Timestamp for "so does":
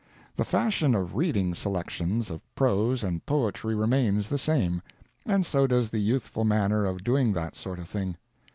5.45-5.91